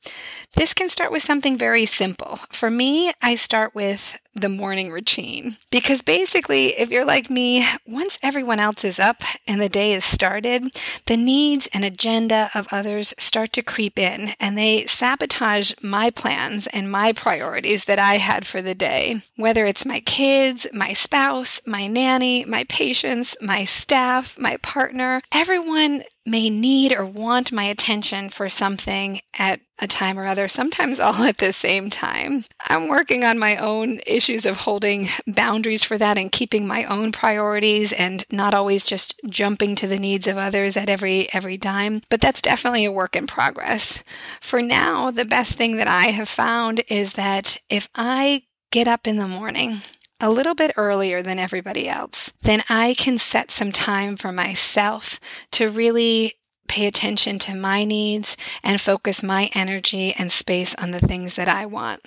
This 0.54 0.74
can 0.74 0.88
start 0.88 1.12
with 1.12 1.22
something 1.22 1.56
very 1.56 1.86
simple. 1.86 2.38
For 2.50 2.70
me, 2.70 3.12
I 3.22 3.34
start 3.34 3.74
with 3.74 4.18
the 4.34 4.48
morning 4.50 4.90
routine 4.90 5.56
because 5.70 6.02
basically, 6.02 6.66
if 6.78 6.90
you're 6.90 7.06
like 7.06 7.30
me, 7.30 7.64
once 7.86 8.18
everyone 8.22 8.60
else 8.60 8.84
is 8.84 8.98
up 8.98 9.22
and 9.46 9.60
the 9.60 9.68
day 9.68 9.92
is 9.92 10.04
started, 10.04 10.64
the 11.06 11.16
needs 11.16 11.68
and 11.72 11.84
agenda 11.84 12.50
of 12.54 12.68
others 12.70 13.14
start 13.18 13.52
to 13.54 13.62
creep 13.62 13.98
in 13.98 14.34
and 14.38 14.56
they 14.56 14.84
sabotage 14.86 15.72
my 15.82 16.10
plans 16.10 16.66
and 16.68 16.90
my 16.90 17.12
priorities 17.12 17.86
that 17.86 17.98
I 17.98 18.18
had 18.18 18.46
for 18.46 18.60
the 18.60 18.74
day. 18.74 19.16
Whether 19.36 19.64
it's 19.64 19.86
my 19.86 20.00
kids, 20.00 20.66
my 20.72 20.92
spouse, 20.92 21.60
my 21.66 21.86
nanny, 21.96 22.44
my 22.44 22.62
patients, 22.68 23.38
my 23.40 23.64
staff, 23.64 24.38
my 24.38 24.58
partner, 24.58 25.22
everyone 25.32 26.02
may 26.26 26.50
need 26.50 26.92
or 26.92 27.06
want 27.06 27.52
my 27.52 27.64
attention 27.64 28.28
for 28.28 28.50
something 28.50 29.18
at 29.38 29.60
a 29.80 29.86
time 29.86 30.18
or 30.18 30.26
other, 30.26 30.46
sometimes 30.46 31.00
all 31.00 31.22
at 31.22 31.38
the 31.38 31.54
same 31.54 31.88
time. 31.88 32.44
I'm 32.68 32.88
working 32.88 33.24
on 33.24 33.38
my 33.38 33.56
own 33.56 34.00
issues 34.06 34.44
of 34.44 34.58
holding 34.58 35.08
boundaries 35.26 35.84
for 35.84 35.96
that 35.96 36.18
and 36.18 36.30
keeping 36.30 36.66
my 36.66 36.84
own 36.84 37.12
priorities 37.12 37.94
and 37.94 38.22
not 38.30 38.52
always 38.52 38.84
just 38.84 39.18
jumping 39.30 39.74
to 39.76 39.86
the 39.86 39.98
needs 39.98 40.26
of 40.26 40.36
others 40.36 40.76
at 40.76 40.90
every 40.90 41.32
every 41.32 41.56
dime, 41.56 42.02
but 42.10 42.20
that's 42.20 42.42
definitely 42.42 42.84
a 42.84 42.92
work 42.92 43.16
in 43.16 43.26
progress. 43.26 44.04
For 44.42 44.60
now, 44.60 45.10
the 45.10 45.24
best 45.24 45.54
thing 45.54 45.78
that 45.78 45.88
I 45.88 46.08
have 46.08 46.28
found 46.28 46.82
is 46.88 47.14
that 47.14 47.56
if 47.70 47.88
I 47.94 48.42
get 48.70 48.86
up 48.86 49.06
in 49.06 49.16
the 49.16 49.26
morning 49.28 49.78
a 50.20 50.30
little 50.30 50.54
bit 50.54 50.72
earlier 50.76 51.22
than 51.22 51.38
everybody 51.38 51.88
else, 51.88 52.32
then 52.42 52.62
I 52.68 52.94
can 52.94 53.18
set 53.18 53.50
some 53.50 53.72
time 53.72 54.16
for 54.16 54.32
myself 54.32 55.20
to 55.52 55.68
really 55.68 56.36
pay 56.68 56.86
attention 56.86 57.38
to 57.38 57.54
my 57.54 57.84
needs 57.84 58.36
and 58.62 58.80
focus 58.80 59.22
my 59.22 59.48
energy 59.54 60.12
and 60.18 60.30
space 60.32 60.74
on 60.76 60.90
the 60.90 61.00
things 61.00 61.36
that 61.36 61.48
I 61.48 61.66
want. 61.66 62.00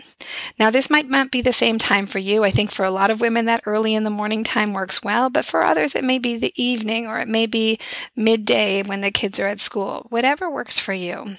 Now, 0.60 0.70
this 0.70 0.90
might 0.90 1.10
not 1.10 1.32
be 1.32 1.42
the 1.42 1.54
same 1.54 1.78
time 1.78 2.06
for 2.06 2.20
you. 2.20 2.44
I 2.44 2.52
think 2.52 2.72
for 2.72 2.86
a 2.86 2.92
lot 2.92 3.10
of 3.10 3.22
women, 3.22 3.46
that 3.46 3.64
early 3.66 3.96
in 3.96 4.04
the 4.04 4.10
morning 4.10 4.44
time 4.44 4.74
works 4.74 5.02
well, 5.04 5.30
but 5.30 5.46
for 5.46 5.64
others, 5.64 5.96
it 5.96 6.04
may 6.04 6.20
be 6.20 6.38
the 6.38 6.54
evening 6.62 7.08
or 7.08 7.20
it 7.20 7.28
may 7.28 7.46
be 7.46 7.80
midday 8.16 8.84
when 8.84 9.02
the 9.02 9.12
kids 9.12 9.40
are 9.40 9.48
at 9.48 9.60
school. 9.60 10.06
Whatever 10.10 10.50
works 10.50 10.78
for 10.78 10.94
you. 10.94 11.38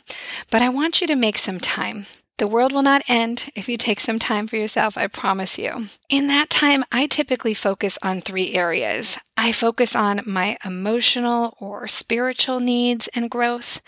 But 0.50 0.62
I 0.62 0.68
want 0.68 1.00
you 1.00 1.06
to 1.08 1.16
make 1.16 1.38
some 1.38 1.60
time. 1.60 2.06
The 2.40 2.46
world 2.46 2.72
will 2.72 2.80
not 2.80 3.02
end 3.06 3.50
if 3.54 3.68
you 3.68 3.76
take 3.76 4.00
some 4.00 4.18
time 4.18 4.46
for 4.46 4.56
yourself, 4.56 4.96
I 4.96 5.08
promise 5.08 5.58
you. 5.58 5.88
In 6.08 6.26
that 6.28 6.48
time, 6.48 6.84
I 6.90 7.06
typically 7.06 7.52
focus 7.52 7.98
on 8.02 8.22
three 8.22 8.54
areas. 8.54 9.18
I 9.36 9.52
focus 9.52 9.94
on 9.94 10.22
my 10.26 10.56
emotional 10.64 11.54
or 11.60 11.86
spiritual 11.86 12.58
needs 12.58 13.08
and 13.08 13.30
growth. 13.30 13.82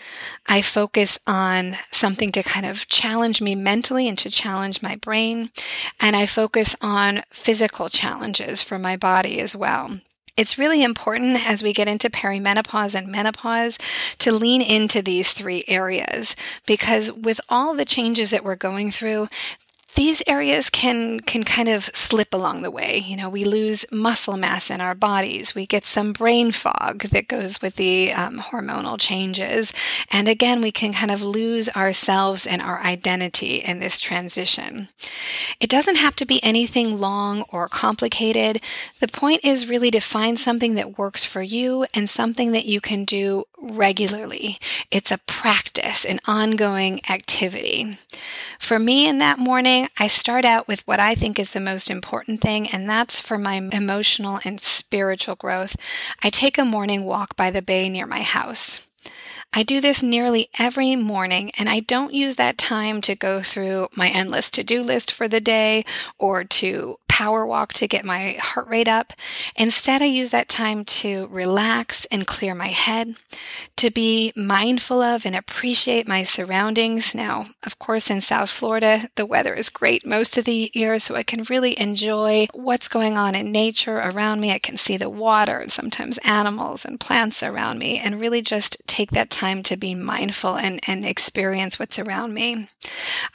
I 0.45 0.61
focus 0.61 1.17
on 1.25 1.77
something 1.89 2.31
to 2.33 2.43
kind 2.43 2.67
of 2.67 2.87
challenge 2.87 3.41
me 3.41 3.55
mentally 3.55 4.07
and 4.07 4.19
to 4.19 4.29
challenge 4.29 4.83
my 4.83 4.97
brain. 4.97 5.49
And 5.99 6.15
I 6.15 6.27
focus 6.27 6.75
on 6.79 7.23
physical 7.31 7.89
challenges 7.89 8.61
for 8.61 8.77
my 8.77 8.97
body 8.97 9.39
as 9.39 9.55
well. 9.55 9.97
It's 10.35 10.57
really 10.57 10.83
important 10.83 11.47
as 11.47 11.61
we 11.61 11.73
get 11.73 11.87
into 11.87 12.09
perimenopause 12.09 12.95
and 12.95 13.07
menopause 13.07 13.77
to 14.17 14.31
lean 14.31 14.63
into 14.63 15.03
these 15.03 15.31
three 15.31 15.63
areas 15.67 16.35
because 16.65 17.11
with 17.11 17.39
all 17.49 17.75
the 17.75 17.85
changes 17.85 18.31
that 18.31 18.43
we're 18.43 18.55
going 18.55 18.89
through, 18.89 19.27
these 19.95 20.23
areas 20.27 20.69
can 20.69 21.19
can 21.19 21.43
kind 21.43 21.69
of 21.69 21.85
slip 21.93 22.33
along 22.33 22.61
the 22.61 22.71
way. 22.71 22.97
You 22.97 23.15
know, 23.15 23.29
we 23.29 23.43
lose 23.43 23.85
muscle 23.91 24.37
mass 24.37 24.69
in 24.69 24.81
our 24.81 24.95
bodies. 24.95 25.53
We 25.55 25.65
get 25.65 25.85
some 25.85 26.13
brain 26.13 26.51
fog 26.51 27.03
that 27.11 27.27
goes 27.27 27.61
with 27.61 27.75
the 27.75 28.13
um, 28.13 28.39
hormonal 28.39 28.99
changes, 28.99 29.73
and 30.11 30.27
again, 30.27 30.61
we 30.61 30.71
can 30.71 30.93
kind 30.93 31.11
of 31.11 31.21
lose 31.21 31.69
ourselves 31.69 32.45
and 32.45 32.61
our 32.61 32.81
identity 32.81 33.55
in 33.55 33.79
this 33.79 33.99
transition. 33.99 34.87
It 35.59 35.69
doesn't 35.69 35.95
have 35.97 36.15
to 36.17 36.25
be 36.25 36.43
anything 36.43 36.99
long 36.99 37.43
or 37.49 37.67
complicated. 37.67 38.61
The 38.99 39.07
point 39.07 39.41
is 39.43 39.69
really 39.69 39.91
to 39.91 39.99
find 39.99 40.39
something 40.39 40.75
that 40.75 40.97
works 40.97 41.25
for 41.25 41.41
you 41.41 41.85
and 41.93 42.09
something 42.09 42.51
that 42.51 42.65
you 42.65 42.81
can 42.81 43.05
do 43.05 43.45
regularly. 43.61 44.57
It's 44.91 45.11
a 45.11 45.19
practice, 45.19 46.05
an 46.05 46.19
ongoing 46.27 47.01
activity. 47.09 47.97
For 48.59 48.79
me 48.79 49.07
in 49.07 49.19
that 49.19 49.39
morning, 49.39 49.82
I 49.97 50.07
start 50.07 50.45
out 50.45 50.67
with 50.67 50.85
what 50.87 50.99
I 50.99 51.15
think 51.15 51.39
is 51.39 51.51
the 51.51 51.59
most 51.59 51.89
important 51.89 52.41
thing, 52.41 52.69
and 52.69 52.89
that's 52.89 53.19
for 53.19 53.37
my 53.37 53.55
emotional 53.55 54.39
and 54.43 54.59
spiritual 54.59 55.35
growth. 55.35 55.75
I 56.23 56.29
take 56.29 56.57
a 56.57 56.65
morning 56.65 57.03
walk 57.05 57.35
by 57.35 57.51
the 57.51 57.61
bay 57.61 57.89
near 57.89 58.05
my 58.05 58.21
house. 58.21 58.87
I 59.55 59.61
do 59.61 59.79
this 59.79 60.01
nearly 60.01 60.49
every 60.57 60.95
morning, 60.95 61.51
and 61.59 61.69
I 61.69 61.79
don't 61.79 62.13
use 62.13 62.35
that 62.35 62.57
time 62.57 63.01
to 63.01 63.15
go 63.15 63.41
through 63.41 63.89
my 63.95 64.09
endless 64.09 64.49
to 64.51 64.63
do 64.63 64.81
list 64.81 65.11
for 65.11 65.27
the 65.27 65.41
day 65.41 65.85
or 66.17 66.43
to 66.43 66.97
power 67.13 67.45
walk 67.45 67.71
to 67.73 67.87
get 67.87 68.03
my 68.03 68.37
heart 68.39 68.67
rate 68.67 68.87
up. 68.87 69.13
Instead, 69.55 70.01
I 70.01 70.05
use 70.05 70.31
that 70.31 70.49
time 70.49 70.83
to 70.83 71.27
relax 71.27 72.05
and 72.05 72.25
clear 72.25 72.55
my 72.55 72.69
head, 72.69 73.13
to 73.75 73.91
be 73.91 74.33
mindful 74.35 74.99
of 74.99 75.23
and 75.23 75.35
appreciate 75.35 76.07
my 76.07 76.23
surroundings. 76.23 77.13
Now, 77.13 77.49
of 77.67 77.77
course, 77.77 78.09
in 78.09 78.19
South 78.19 78.49
Florida, 78.49 79.09
the 79.15 79.27
weather 79.27 79.53
is 79.53 79.69
great 79.69 80.07
most 80.07 80.37
of 80.39 80.45
the 80.45 80.71
year, 80.73 80.97
so 80.97 81.13
I 81.13 81.21
can 81.21 81.43
really 81.43 81.79
enjoy 81.79 82.47
what's 82.51 82.87
going 82.87 83.15
on 83.15 83.35
in 83.35 83.51
nature 83.51 83.99
around 83.99 84.41
me. 84.41 84.51
I 84.51 84.57
can 84.57 84.75
see 84.75 84.97
the 84.97 85.07
water 85.07 85.65
sometimes 85.67 86.17
animals 86.25 86.83
and 86.83 86.99
plants 86.99 87.43
around 87.43 87.77
me 87.77 87.99
and 87.99 88.19
really 88.19 88.41
just 88.41 88.81
take 88.87 89.11
that 89.11 89.29
time 89.29 89.61
to 89.63 89.77
be 89.77 89.93
mindful 89.93 90.55
and, 90.55 90.79
and 90.87 91.05
experience 91.05 91.77
what's 91.77 91.99
around 91.99 92.33
me. 92.33 92.69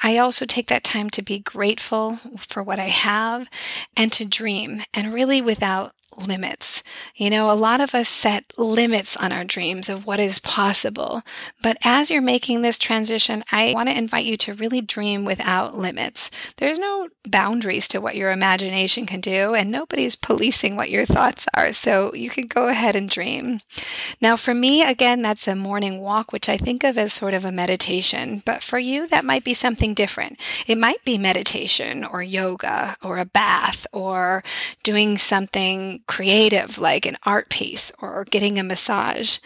I 0.03 0.19
also 0.19 0.47
take 0.47 0.67
that 0.67 0.83
time 0.83 1.11
to 1.11 1.23
be 1.23 1.39
grateful 1.39 2.17
for 2.41 2.61
what 2.61 2.81
I 2.81 2.87
have 2.87 3.49
and 3.97 4.13
to 4.13 4.25
dream 4.25 4.83
and 4.95 5.13
really 5.13 5.41
without 5.43 5.93
limits. 6.17 6.83
You 7.15 7.31
know, 7.31 7.51
a 7.51 7.53
lot 7.53 7.81
of 7.81 7.95
us 7.95 8.09
set 8.09 8.45
limits 8.57 9.17
on 9.17 9.33
our 9.33 9.45
dreams 9.45 9.89
of 9.89 10.07
what 10.07 10.21
is 10.21 10.39
possible. 10.39 11.23
But 11.63 11.77
as 11.85 12.11
you're 12.11 12.23
making 12.23 12.63
this 12.63 12.79
transition, 12.79 13.43
I 13.51 13.73
want 13.75 13.89
to 13.89 13.97
invite 13.97 14.25
you 14.25 14.37
to 14.39 14.55
really 14.55 14.81
dream 14.81 15.25
without 15.25 15.77
limits. 15.77 16.31
There's 16.57 16.79
no 16.79 17.09
boundaries 17.27 17.89
to 17.89 18.01
what 18.01 18.17
your 18.17 18.31
imagination 18.31 19.07
can 19.07 19.21
do, 19.21 19.55
and 19.55 19.71
nobody's 19.71 20.17
policing 20.17 20.77
what 20.77 20.91
your 20.91 21.05
thoughts 21.05 21.47
are. 21.55 21.73
So 21.73 22.15
you 22.15 22.31
can 22.31 22.47
go 22.47 22.69
ahead 22.69 22.97
and 22.97 23.09
dream. 23.09 23.61
Now, 24.21 24.37
for 24.37 24.55
me, 24.55 24.83
again, 24.83 25.23
that's 25.23 25.49
a 25.49 25.57
morning 25.57 26.01
walk, 26.01 26.33
which 26.33 26.49
I 26.49 26.57
think 26.57 26.85
of 26.85 26.97
as 26.99 27.13
sort 27.13 27.35
of 27.35 27.45
a 27.45 27.53
meditation. 27.53 28.43
But 28.45 28.63
for 28.63 28.79
you, 28.79 29.07
that 29.09 29.25
might 29.25 29.45
be 29.45 29.55
something 29.55 29.95
different. 29.95 30.41
It 30.67 30.79
might 30.79 31.05
be 31.05 31.19
meditation 31.19 32.05
or 32.05 32.23
yoga 32.23 32.97
or 33.03 33.19
a 33.19 33.27
bath 33.27 33.87
or 33.93 34.43
doing 34.83 35.19
something 35.19 36.03
creative, 36.07 36.79
like 36.89 37.05
an 37.07 37.19
art 37.25 37.51
piece 37.51 37.93
or 38.01 38.25
getting 38.25 38.59
a 38.59 38.63
massage. 38.65 39.39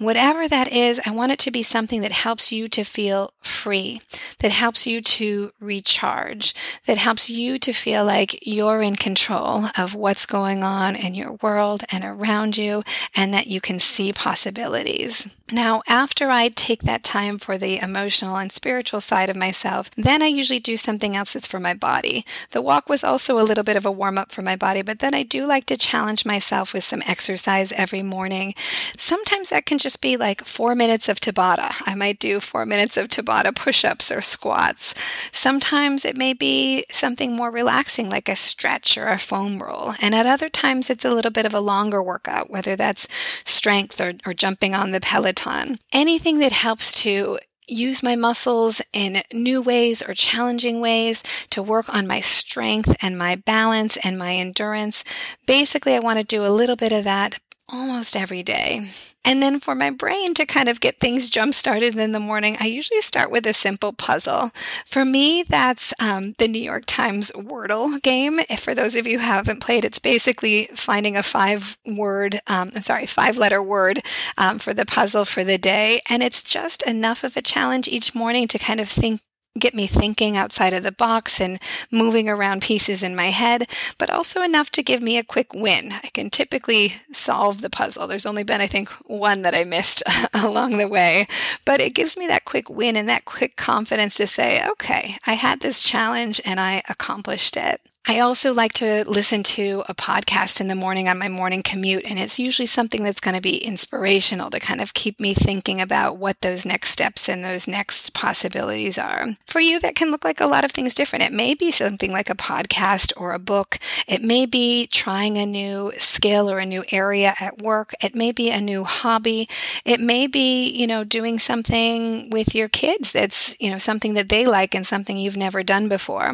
Whatever 0.00 0.48
that 0.48 0.72
is, 0.72 0.98
I 1.04 1.10
want 1.10 1.32
it 1.32 1.38
to 1.40 1.50
be 1.50 1.62
something 1.62 2.00
that 2.00 2.10
helps 2.10 2.50
you 2.50 2.68
to 2.68 2.84
feel 2.84 3.34
free, 3.42 4.00
that 4.38 4.50
helps 4.50 4.86
you 4.86 5.02
to 5.02 5.52
recharge, 5.60 6.54
that 6.86 6.96
helps 6.96 7.28
you 7.28 7.58
to 7.58 7.72
feel 7.74 8.06
like 8.06 8.38
you're 8.40 8.80
in 8.80 8.96
control 8.96 9.66
of 9.76 9.94
what's 9.94 10.24
going 10.24 10.64
on 10.64 10.96
in 10.96 11.14
your 11.14 11.32
world 11.42 11.84
and 11.92 12.02
around 12.02 12.56
you, 12.56 12.82
and 13.14 13.34
that 13.34 13.48
you 13.48 13.60
can 13.60 13.78
see 13.78 14.10
possibilities. 14.10 15.36
Now, 15.52 15.82
after 15.86 16.30
I 16.30 16.48
take 16.48 16.82
that 16.84 17.02
time 17.02 17.36
for 17.36 17.58
the 17.58 17.78
emotional 17.78 18.36
and 18.36 18.50
spiritual 18.50 19.02
side 19.02 19.28
of 19.28 19.36
myself, 19.36 19.90
then 19.96 20.22
I 20.22 20.26
usually 20.28 20.60
do 20.60 20.78
something 20.78 21.14
else 21.14 21.34
that's 21.34 21.46
for 21.46 21.60
my 21.60 21.74
body. 21.74 22.24
The 22.52 22.62
walk 22.62 22.88
was 22.88 23.04
also 23.04 23.38
a 23.38 23.44
little 23.44 23.64
bit 23.64 23.76
of 23.76 23.84
a 23.84 23.92
warm 23.92 24.16
up 24.16 24.32
for 24.32 24.40
my 24.40 24.56
body, 24.56 24.80
but 24.80 25.00
then 25.00 25.12
I 25.12 25.24
do 25.24 25.44
like 25.44 25.66
to 25.66 25.76
challenge 25.76 26.24
myself 26.24 26.72
with 26.72 26.84
some 26.84 27.02
exercise 27.06 27.70
every 27.72 28.02
morning. 28.02 28.54
Sometimes 28.96 29.50
that 29.50 29.66
can 29.66 29.76
just 29.76 29.89
just 29.90 30.02
be 30.02 30.16
like 30.16 30.44
four 30.44 30.76
minutes 30.76 31.08
of 31.08 31.18
Tabata. 31.18 31.74
I 31.84 31.96
might 31.96 32.20
do 32.20 32.38
four 32.38 32.64
minutes 32.64 32.96
of 32.96 33.08
Tabata 33.08 33.52
push 33.52 33.84
ups 33.84 34.12
or 34.12 34.20
squats. 34.20 34.94
Sometimes 35.32 36.04
it 36.04 36.16
may 36.16 36.32
be 36.32 36.84
something 36.92 37.34
more 37.34 37.50
relaxing, 37.50 38.08
like 38.08 38.28
a 38.28 38.36
stretch 38.36 38.96
or 38.96 39.08
a 39.08 39.18
foam 39.18 39.60
roll. 39.60 39.94
And 40.00 40.14
at 40.14 40.26
other 40.26 40.48
times, 40.48 40.90
it's 40.90 41.04
a 41.04 41.10
little 41.10 41.32
bit 41.32 41.44
of 41.44 41.54
a 41.54 41.60
longer 41.60 42.00
workout, 42.00 42.50
whether 42.50 42.76
that's 42.76 43.08
strength 43.44 44.00
or, 44.00 44.12
or 44.24 44.32
jumping 44.32 44.76
on 44.76 44.92
the 44.92 45.00
Peloton. 45.00 45.78
Anything 45.92 46.38
that 46.38 46.52
helps 46.52 46.92
to 47.02 47.40
use 47.66 48.00
my 48.00 48.14
muscles 48.14 48.80
in 48.92 49.22
new 49.32 49.60
ways 49.60 50.02
or 50.02 50.14
challenging 50.14 50.80
ways 50.80 51.24
to 51.50 51.64
work 51.64 51.92
on 51.92 52.06
my 52.06 52.20
strength 52.20 52.96
and 53.02 53.18
my 53.18 53.34
balance 53.34 53.96
and 54.04 54.16
my 54.16 54.36
endurance. 54.36 55.02
Basically, 55.48 55.96
I 55.96 56.00
want 56.00 56.20
to 56.20 56.24
do 56.24 56.44
a 56.44 56.54
little 56.54 56.76
bit 56.76 56.92
of 56.92 57.02
that 57.02 57.40
almost 57.72 58.16
every 58.16 58.42
day. 58.42 58.88
And 59.24 59.42
then 59.42 59.60
for 59.60 59.74
my 59.74 59.90
brain 59.90 60.32
to 60.34 60.46
kind 60.46 60.68
of 60.68 60.80
get 60.80 60.98
things 60.98 61.28
jump 61.28 61.52
started 61.52 61.94
in 61.94 62.12
the 62.12 62.18
morning, 62.18 62.56
I 62.58 62.66
usually 62.66 63.02
start 63.02 63.30
with 63.30 63.46
a 63.46 63.52
simple 63.52 63.92
puzzle. 63.92 64.50
For 64.86 65.04
me, 65.04 65.42
that's 65.42 65.92
um, 66.00 66.34
the 66.38 66.48
New 66.48 66.62
York 66.62 66.84
Times 66.86 67.30
Wordle 67.32 68.02
game. 68.02 68.40
If 68.48 68.60
for 68.60 68.74
those 68.74 68.96
of 68.96 69.06
you 69.06 69.18
who 69.18 69.24
haven't 69.26 69.60
played, 69.60 69.84
it's 69.84 69.98
basically 69.98 70.70
finding 70.74 71.16
a 71.16 71.22
five 71.22 71.76
word, 71.86 72.40
um, 72.46 72.70
sorry, 72.72 73.04
five 73.04 73.36
letter 73.36 73.62
word 73.62 74.00
um, 74.38 74.58
for 74.58 74.72
the 74.72 74.86
puzzle 74.86 75.26
for 75.26 75.44
the 75.44 75.58
day. 75.58 76.00
And 76.08 76.22
it's 76.22 76.42
just 76.42 76.82
enough 76.84 77.22
of 77.22 77.36
a 77.36 77.42
challenge 77.42 77.88
each 77.88 78.14
morning 78.14 78.48
to 78.48 78.58
kind 78.58 78.80
of 78.80 78.88
think 78.88 79.20
get 79.60 79.74
me 79.74 79.86
thinking 79.86 80.36
outside 80.36 80.72
of 80.72 80.82
the 80.82 80.92
box 80.92 81.40
and 81.40 81.60
moving 81.90 82.28
around 82.28 82.62
pieces 82.62 83.02
in 83.02 83.14
my 83.14 83.26
head, 83.26 83.70
but 83.98 84.10
also 84.10 84.42
enough 84.42 84.70
to 84.70 84.82
give 84.82 85.02
me 85.02 85.18
a 85.18 85.24
quick 85.24 85.54
win. 85.54 85.92
I 85.92 86.08
can 86.08 86.30
typically 86.30 86.94
solve 87.12 87.60
the 87.60 87.70
puzzle. 87.70 88.06
There's 88.06 88.26
only 88.26 88.42
been, 88.42 88.60
I 88.60 88.66
think, 88.66 88.88
one 89.06 89.42
that 89.42 89.54
I 89.54 89.64
missed 89.64 90.02
along 90.34 90.78
the 90.78 90.88
way, 90.88 91.26
but 91.64 91.80
it 91.80 91.94
gives 91.94 92.16
me 92.16 92.26
that 92.26 92.44
quick 92.44 92.68
win 92.68 92.96
and 92.96 93.08
that 93.08 93.24
quick 93.24 93.56
confidence 93.56 94.16
to 94.16 94.26
say, 94.26 94.66
okay, 94.70 95.16
I 95.26 95.34
had 95.34 95.60
this 95.60 95.82
challenge 95.82 96.40
and 96.44 96.58
I 96.58 96.82
accomplished 96.88 97.56
it. 97.56 97.80
I 98.08 98.20
also 98.20 98.54
like 98.54 98.72
to 98.74 99.04
listen 99.06 99.42
to 99.42 99.84
a 99.86 99.94
podcast 99.94 100.60
in 100.60 100.68
the 100.68 100.74
morning 100.74 101.06
on 101.06 101.18
my 101.18 101.28
morning 101.28 101.62
commute, 101.62 102.04
and 102.06 102.18
it's 102.18 102.38
usually 102.38 102.66
something 102.66 103.04
that's 103.04 103.20
going 103.20 103.36
to 103.36 103.42
be 103.42 103.58
inspirational 103.58 104.50
to 104.50 104.58
kind 104.58 104.80
of 104.80 104.94
keep 104.94 105.20
me 105.20 105.34
thinking 105.34 105.80
about 105.82 106.16
what 106.16 106.40
those 106.40 106.64
next 106.64 106.90
steps 106.90 107.28
and 107.28 107.44
those 107.44 107.68
next 107.68 108.14
possibilities 108.14 108.96
are. 108.96 109.26
For 109.46 109.60
you, 109.60 109.78
that 109.80 109.94
can 109.94 110.10
look 110.10 110.24
like 110.24 110.40
a 110.40 110.46
lot 110.46 110.64
of 110.64 110.72
things 110.72 110.94
different. 110.94 111.24
It 111.24 111.32
may 111.32 111.54
be 111.54 111.70
something 111.70 112.10
like 112.10 112.30
a 112.30 112.34
podcast 112.34 113.12
or 113.18 113.32
a 113.32 113.38
book. 113.38 113.78
It 114.08 114.22
may 114.22 114.46
be 114.46 114.86
trying 114.86 115.36
a 115.36 115.44
new 115.44 115.92
skill 115.98 116.50
or 116.50 116.58
a 116.58 116.66
new 116.66 116.84
area 116.90 117.34
at 117.38 117.60
work. 117.62 117.94
It 118.02 118.14
may 118.14 118.32
be 118.32 118.50
a 118.50 118.62
new 118.62 118.82
hobby. 118.82 119.46
It 119.84 120.00
may 120.00 120.26
be, 120.26 120.70
you 120.70 120.86
know, 120.86 121.04
doing 121.04 121.38
something 121.38 122.30
with 122.30 122.54
your 122.54 122.68
kids 122.68 123.12
that's, 123.12 123.56
you 123.60 123.70
know, 123.70 123.78
something 123.78 124.14
that 124.14 124.30
they 124.30 124.46
like 124.46 124.74
and 124.74 124.86
something 124.86 125.18
you've 125.18 125.36
never 125.36 125.62
done 125.62 125.88
before. 125.88 126.32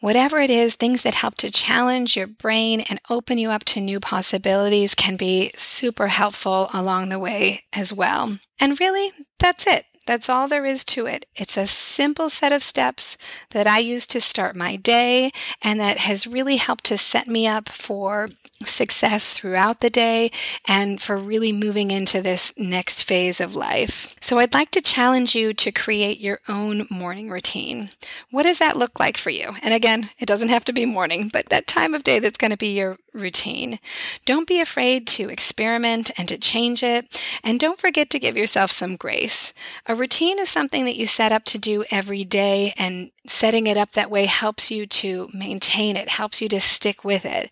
Whatever 0.00 0.40
it 0.40 0.50
is, 0.50 0.74
things 0.74 0.95
things 0.96 1.02
that 1.02 1.20
help 1.20 1.34
to 1.34 1.50
challenge 1.50 2.16
your 2.16 2.26
brain 2.26 2.80
and 2.88 2.98
open 3.10 3.36
you 3.36 3.50
up 3.50 3.64
to 3.64 3.80
new 3.80 4.00
possibilities 4.00 4.94
can 4.94 5.16
be 5.16 5.50
super 5.54 6.08
helpful 6.08 6.70
along 6.72 7.10
the 7.10 7.18
way 7.18 7.64
as 7.74 7.92
well. 7.92 8.38
And 8.58 8.80
really, 8.80 9.10
that's 9.38 9.66
it. 9.66 9.84
That's 10.06 10.30
all 10.30 10.48
there 10.48 10.64
is 10.64 10.84
to 10.86 11.04
it. 11.04 11.26
It's 11.34 11.58
a 11.58 11.66
simple 11.66 12.30
set 12.30 12.52
of 12.52 12.62
steps 12.62 13.18
that 13.50 13.66
I 13.66 13.78
use 13.78 14.06
to 14.06 14.20
start 14.22 14.56
my 14.56 14.76
day 14.76 15.32
and 15.60 15.78
that 15.80 15.98
has 15.98 16.26
really 16.26 16.56
helped 16.56 16.84
to 16.84 16.96
set 16.96 17.26
me 17.26 17.46
up 17.46 17.68
for 17.68 18.30
success 18.64 19.32
throughout 19.32 19.80
the 19.80 19.90
day 19.90 20.30
and 20.66 21.00
for 21.00 21.16
really 21.16 21.52
moving 21.52 21.90
into 21.90 22.22
this 22.22 22.52
next 22.56 23.02
phase 23.02 23.40
of 23.40 23.54
life. 23.54 24.16
So 24.20 24.38
I'd 24.38 24.54
like 24.54 24.70
to 24.72 24.80
challenge 24.80 25.34
you 25.34 25.52
to 25.54 25.72
create 25.72 26.20
your 26.20 26.40
own 26.48 26.86
morning 26.90 27.30
routine. 27.30 27.90
What 28.30 28.44
does 28.44 28.58
that 28.58 28.76
look 28.76 28.98
like 28.98 29.18
for 29.18 29.30
you? 29.30 29.56
And 29.62 29.74
again, 29.74 30.10
it 30.18 30.26
doesn't 30.26 30.48
have 30.48 30.64
to 30.66 30.72
be 30.72 30.86
morning, 30.86 31.28
but 31.32 31.48
that 31.48 31.66
time 31.66 31.94
of 31.94 32.04
day 32.04 32.18
that's 32.18 32.38
going 32.38 32.50
to 32.50 32.56
be 32.56 32.76
your 32.76 32.98
routine. 33.12 33.78
Don't 34.24 34.46
be 34.46 34.60
afraid 34.60 35.06
to 35.08 35.28
experiment 35.28 36.10
and 36.18 36.28
to 36.28 36.38
change 36.38 36.82
it. 36.82 37.20
And 37.42 37.58
don't 37.58 37.78
forget 37.78 38.10
to 38.10 38.18
give 38.18 38.36
yourself 38.36 38.70
some 38.70 38.96
grace. 38.96 39.52
A 39.86 39.94
routine 39.94 40.38
is 40.38 40.48
something 40.48 40.84
that 40.84 40.96
you 40.96 41.06
set 41.06 41.32
up 41.32 41.44
to 41.46 41.58
do 41.58 41.84
every 41.90 42.24
day, 42.24 42.74
and 42.76 43.10
setting 43.30 43.66
it 43.66 43.76
up 43.76 43.92
that 43.92 44.10
way 44.10 44.26
helps 44.26 44.70
you 44.70 44.86
to 44.86 45.28
maintain 45.32 45.96
it, 45.96 46.08
helps 46.08 46.40
you 46.40 46.48
to 46.48 46.60
stick 46.60 47.04
with 47.04 47.24
it. 47.24 47.50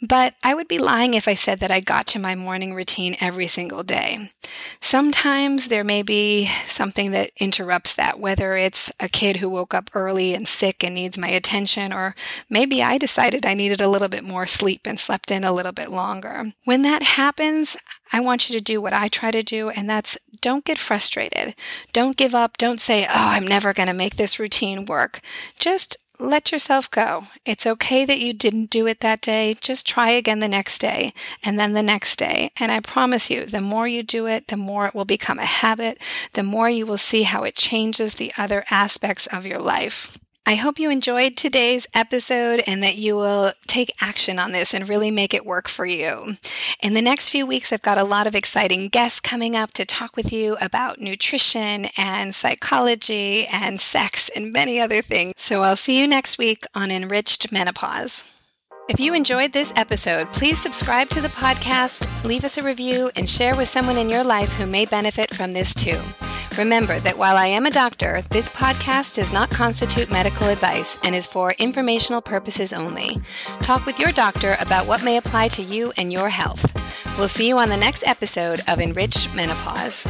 But 0.00 0.34
I 0.42 0.54
would 0.54 0.68
be 0.68 0.78
lying 0.78 1.14
if 1.14 1.28
I 1.28 1.34
said 1.34 1.58
that 1.60 1.70
I 1.70 1.80
got 1.80 2.06
to 2.08 2.18
my 2.18 2.34
morning 2.34 2.74
routine 2.74 3.16
every 3.20 3.46
single 3.46 3.82
day. 3.82 4.30
Sometimes 4.80 5.68
there 5.68 5.84
may 5.84 6.02
be 6.02 6.46
something 6.46 7.10
that 7.12 7.30
interrupts 7.38 7.94
that, 7.94 8.18
whether 8.18 8.56
it's 8.56 8.92
a 9.00 9.08
kid 9.08 9.38
who 9.38 9.48
woke 9.48 9.74
up 9.74 9.90
early 9.94 10.34
and 10.34 10.46
sick 10.46 10.84
and 10.84 10.94
needs 10.94 11.18
my 11.18 11.28
attention, 11.28 11.92
or 11.92 12.14
maybe 12.48 12.82
I 12.82 12.98
decided 12.98 13.44
I 13.46 13.54
needed 13.54 13.80
a 13.80 13.88
little 13.88 14.08
bit 14.08 14.24
more 14.24 14.46
sleep 14.46 14.82
and 14.84 15.00
slept 15.00 15.30
in 15.30 15.44
a 15.44 15.52
little 15.52 15.72
bit 15.72 15.90
longer. 15.90 16.52
When 16.64 16.82
that 16.82 17.02
happens, 17.02 17.76
I 18.14 18.20
want 18.20 18.48
you 18.48 18.56
to 18.56 18.62
do 18.62 18.80
what 18.80 18.92
I 18.92 19.08
try 19.08 19.32
to 19.32 19.42
do, 19.42 19.70
and 19.70 19.90
that's 19.90 20.16
don't 20.40 20.64
get 20.64 20.78
frustrated. 20.78 21.56
Don't 21.92 22.16
give 22.16 22.32
up. 22.32 22.56
Don't 22.58 22.78
say, 22.78 23.06
oh, 23.06 23.08
I'm 23.12 23.44
never 23.44 23.72
going 23.72 23.88
to 23.88 23.92
make 23.92 24.14
this 24.14 24.38
routine 24.38 24.84
work. 24.84 25.20
Just 25.58 25.96
let 26.20 26.52
yourself 26.52 26.88
go. 26.88 27.24
It's 27.44 27.66
okay 27.66 28.04
that 28.04 28.20
you 28.20 28.32
didn't 28.32 28.70
do 28.70 28.86
it 28.86 29.00
that 29.00 29.20
day. 29.20 29.56
Just 29.60 29.84
try 29.84 30.10
again 30.10 30.38
the 30.38 30.46
next 30.46 30.78
day 30.78 31.12
and 31.42 31.58
then 31.58 31.72
the 31.72 31.82
next 31.82 32.16
day. 32.16 32.52
And 32.60 32.70
I 32.70 32.78
promise 32.78 33.30
you, 33.30 33.46
the 33.46 33.60
more 33.60 33.88
you 33.88 34.04
do 34.04 34.28
it, 34.28 34.46
the 34.46 34.56
more 34.56 34.86
it 34.86 34.94
will 34.94 35.04
become 35.04 35.40
a 35.40 35.44
habit, 35.44 35.98
the 36.34 36.44
more 36.44 36.70
you 36.70 36.86
will 36.86 36.98
see 36.98 37.24
how 37.24 37.42
it 37.42 37.56
changes 37.56 38.14
the 38.14 38.32
other 38.38 38.64
aspects 38.70 39.26
of 39.26 39.44
your 39.44 39.58
life. 39.58 40.18
I 40.46 40.56
hope 40.56 40.78
you 40.78 40.90
enjoyed 40.90 41.38
today's 41.38 41.88
episode 41.94 42.62
and 42.66 42.82
that 42.82 42.96
you 42.96 43.16
will 43.16 43.52
take 43.66 43.94
action 44.02 44.38
on 44.38 44.52
this 44.52 44.74
and 44.74 44.86
really 44.86 45.10
make 45.10 45.32
it 45.32 45.46
work 45.46 45.68
for 45.68 45.86
you. 45.86 46.36
In 46.82 46.92
the 46.92 47.00
next 47.00 47.30
few 47.30 47.46
weeks, 47.46 47.72
I've 47.72 47.80
got 47.80 47.96
a 47.96 48.04
lot 48.04 48.26
of 48.26 48.34
exciting 48.34 48.88
guests 48.88 49.20
coming 49.20 49.56
up 49.56 49.72
to 49.72 49.86
talk 49.86 50.16
with 50.16 50.34
you 50.34 50.58
about 50.60 51.00
nutrition 51.00 51.86
and 51.96 52.34
psychology 52.34 53.46
and 53.46 53.80
sex 53.80 54.28
and 54.36 54.52
many 54.52 54.78
other 54.78 55.00
things. 55.00 55.32
So 55.38 55.62
I'll 55.62 55.76
see 55.76 55.98
you 55.98 56.06
next 56.06 56.36
week 56.36 56.66
on 56.74 56.90
Enriched 56.90 57.50
Menopause. 57.50 58.30
If 58.90 59.00
you 59.00 59.14
enjoyed 59.14 59.54
this 59.54 59.72
episode, 59.76 60.30
please 60.34 60.60
subscribe 60.60 61.08
to 61.10 61.22
the 61.22 61.28
podcast, 61.28 62.06
leave 62.22 62.44
us 62.44 62.58
a 62.58 62.62
review, 62.62 63.10
and 63.16 63.26
share 63.26 63.56
with 63.56 63.68
someone 63.68 63.96
in 63.96 64.10
your 64.10 64.24
life 64.24 64.52
who 64.52 64.66
may 64.66 64.84
benefit 64.84 65.32
from 65.32 65.52
this 65.52 65.72
too. 65.74 65.98
Remember 66.58 67.00
that 67.00 67.18
while 67.18 67.36
I 67.36 67.46
am 67.46 67.66
a 67.66 67.70
doctor, 67.70 68.22
this 68.30 68.48
podcast 68.50 69.16
does 69.16 69.32
not 69.32 69.50
constitute 69.50 70.10
medical 70.10 70.48
advice 70.48 71.02
and 71.04 71.12
is 71.14 71.26
for 71.26 71.52
informational 71.58 72.22
purposes 72.22 72.72
only. 72.72 73.18
Talk 73.60 73.84
with 73.86 73.98
your 73.98 74.12
doctor 74.12 74.56
about 74.60 74.86
what 74.86 75.02
may 75.02 75.16
apply 75.16 75.48
to 75.48 75.62
you 75.62 75.92
and 75.96 76.12
your 76.12 76.28
health. 76.28 76.72
We'll 77.18 77.28
see 77.28 77.48
you 77.48 77.58
on 77.58 77.70
the 77.70 77.76
next 77.76 78.06
episode 78.06 78.60
of 78.68 78.80
Enriched 78.80 79.34
Menopause. 79.34 80.06